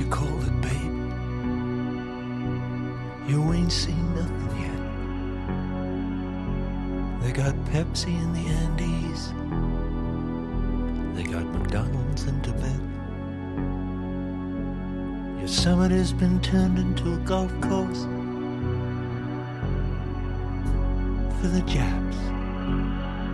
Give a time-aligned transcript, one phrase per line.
[0.00, 0.94] you call it babe.
[3.28, 4.80] You ain't seen nothing yet.
[7.22, 9.28] They got Pepsi in the Andes.
[11.14, 12.80] They got McDonald's in Tibet.
[15.38, 15.48] Your
[15.90, 18.04] has been turned into a golf course
[21.40, 22.16] for the Japs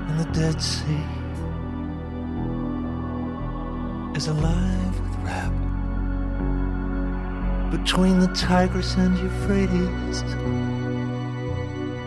[0.09, 1.07] and the Dead Sea
[4.17, 5.60] is alive with rap.
[7.71, 10.25] Between the Tigris and Euphrates,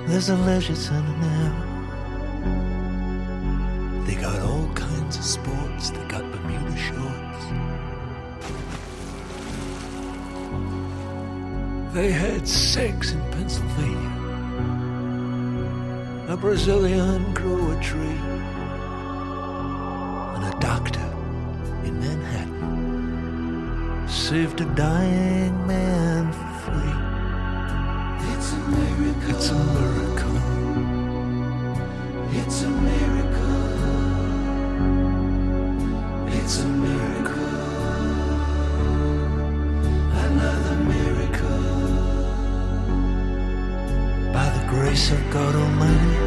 [0.07, 1.53] there's a leisure center now.
[4.05, 7.45] They got all kinds of sports, they got Bermuda shorts.
[11.93, 14.11] They had sex in Pennsylvania.
[16.27, 18.32] A Brazilian grew a tree.
[24.33, 26.97] Saved a dying man for free.
[28.31, 29.29] It's a miracle.
[29.29, 30.39] It's a miracle.
[32.39, 33.53] It's a miracle.
[36.37, 37.59] It's a miracle.
[40.25, 41.67] Another miracle.
[44.33, 46.17] By the grace of God Almighty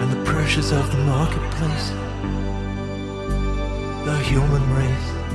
[0.00, 1.88] and the pressures of the marketplace,
[4.06, 5.25] the human race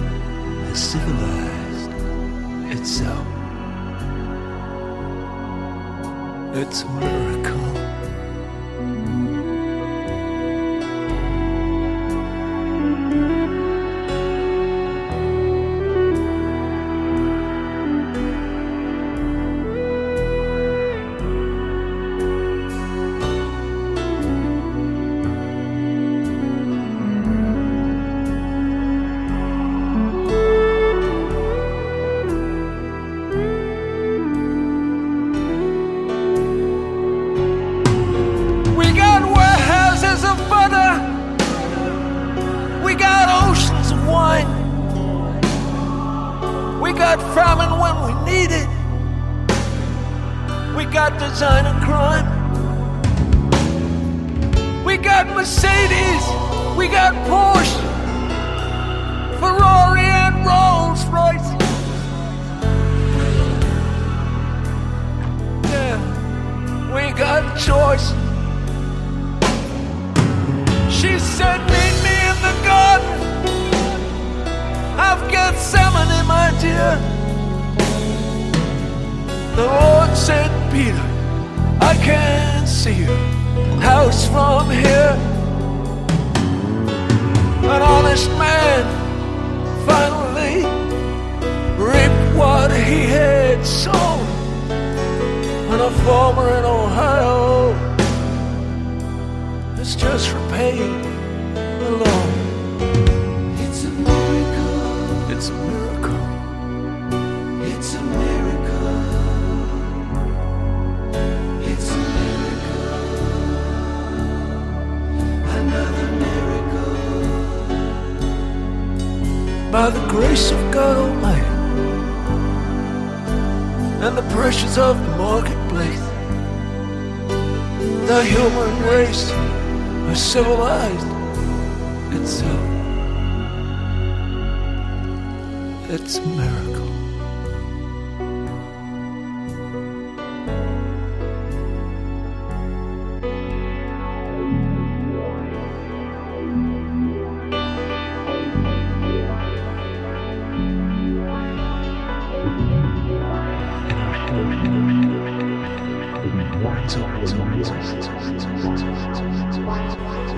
[0.92, 1.90] civilized
[2.78, 3.28] itself.
[6.54, 7.31] It's a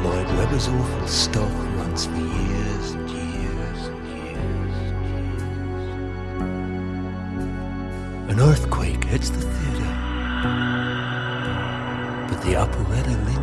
[0.03, 4.75] Lloyd Webber's awful stock runs for years and years and years.
[8.29, 9.91] An earthquake hits the theater,
[12.29, 13.42] but the operetta lingers.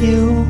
[0.00, 0.47] you.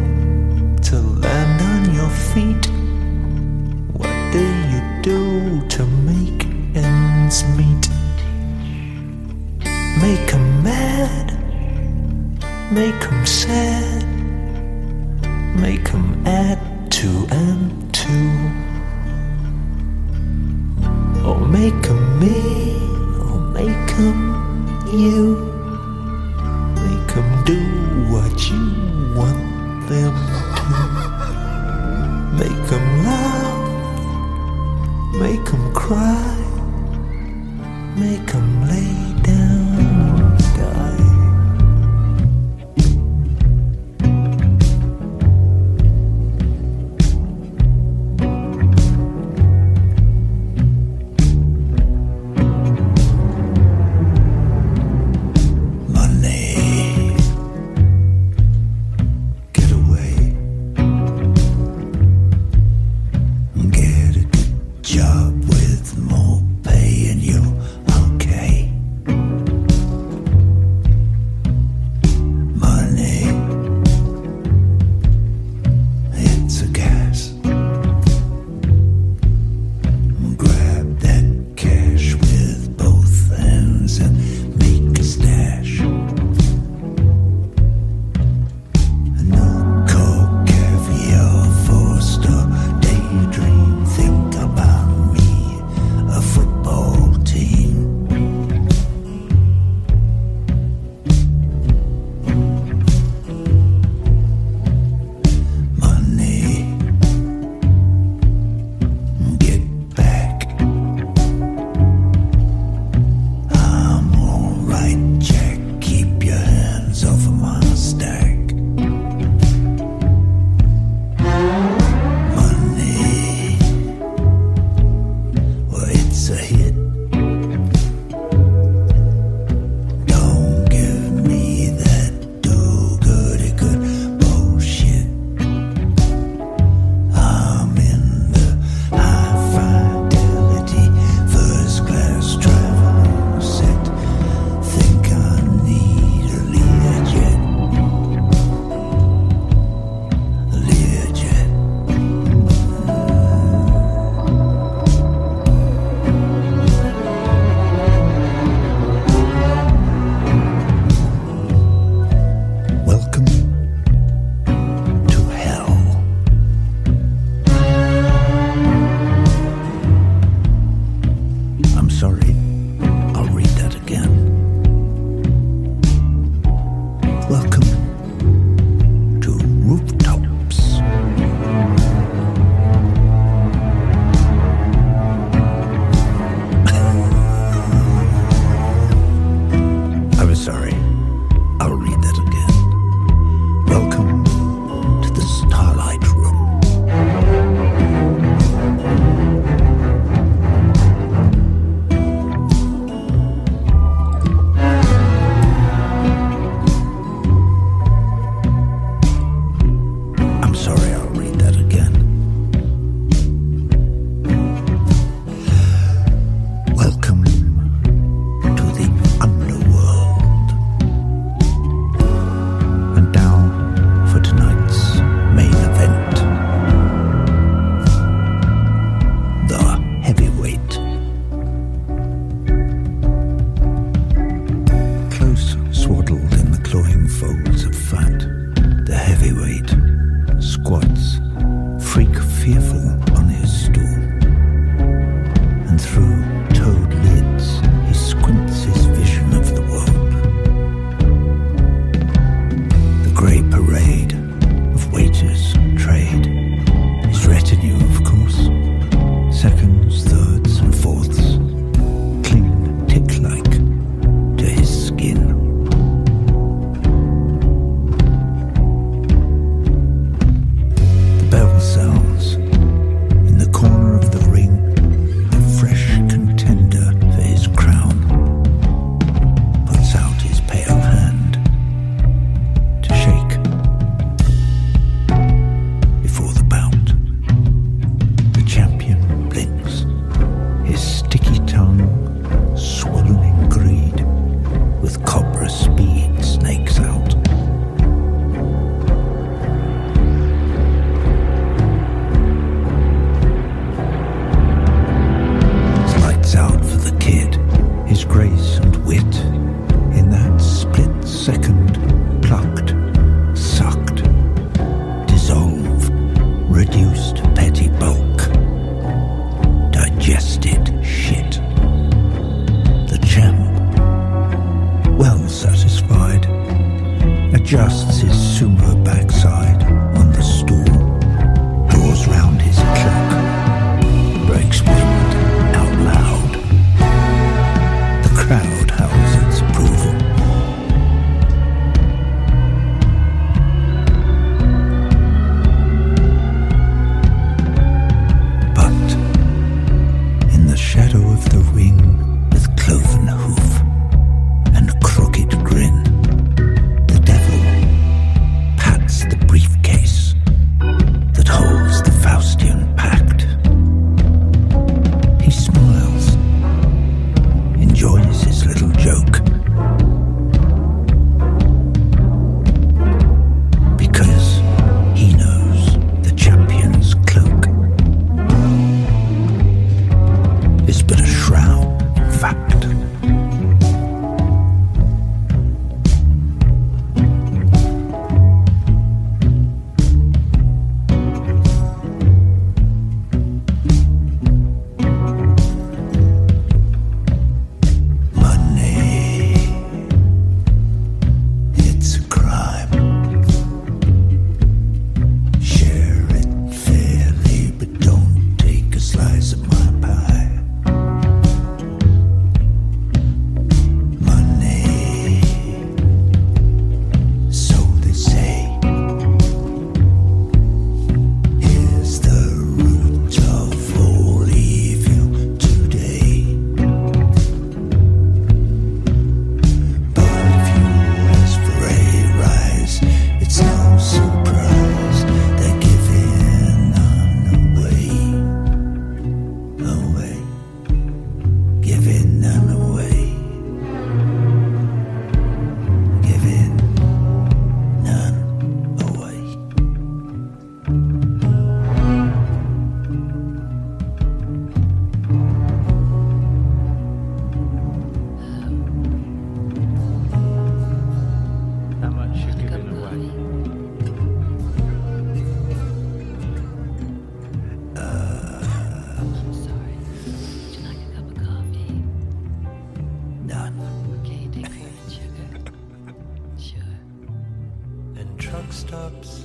[478.59, 479.25] stops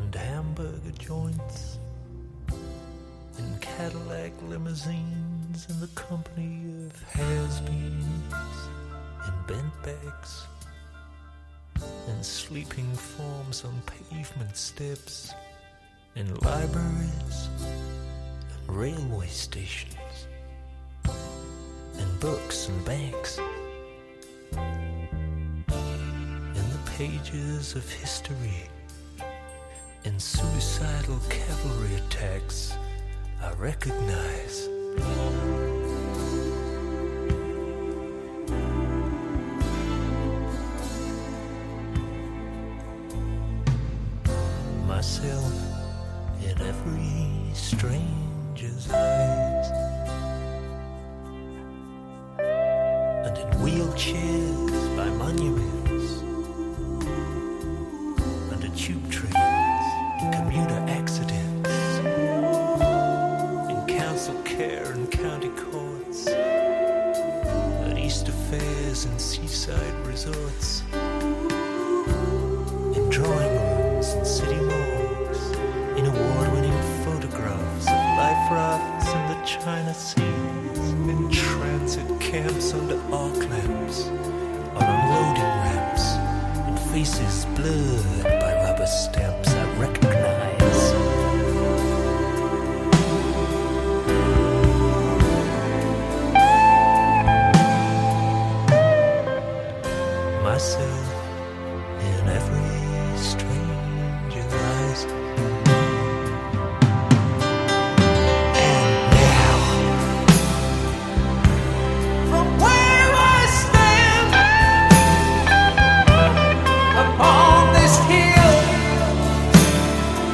[0.00, 1.78] and hamburger joints
[3.36, 8.34] and Cadillac limousines and the company of has-beens
[9.24, 10.44] and bentbacks
[12.06, 15.32] and sleeping forms on pavement steps
[16.14, 20.28] and libraries and railway stations
[21.98, 23.40] and books and banks.
[26.98, 28.68] pages of history
[30.04, 32.76] and suicidal cavalry attacks
[33.42, 34.68] I recognize.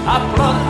[0.09, 0.68] a